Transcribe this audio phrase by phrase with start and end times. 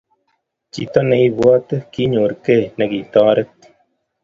[0.71, 3.53] chito ne ibwate kinyoor kei nikotoret